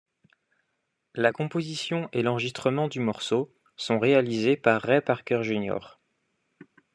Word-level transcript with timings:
La 1.13 1.31
composition 1.31 2.09
et 2.11 2.23
l'enregistrement 2.23 2.87
du 2.87 2.99
morceau 2.99 3.53
sont 3.75 3.99
réalisés 3.99 4.57
par 4.57 4.81
Ray 4.81 4.99
Parker, 4.99 5.43
Jr. 5.43 5.99